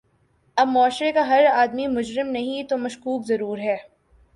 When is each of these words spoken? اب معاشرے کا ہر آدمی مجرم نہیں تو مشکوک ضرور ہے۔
اب 0.57 0.67
معاشرے 0.67 1.11
کا 1.11 1.27
ہر 1.27 1.45
آدمی 1.53 1.87
مجرم 1.87 2.27
نہیں 2.27 2.63
تو 2.63 2.77
مشکوک 2.77 3.27
ضرور 3.27 3.57
ہے۔ 3.57 3.77